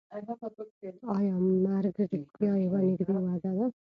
ایا 1.17 1.35
مرګ 1.63 1.95
رښتیا 2.13 2.51
یوه 2.63 2.79
نږدې 2.87 3.15
وعده 3.25 3.51
ده؟ 3.57 3.65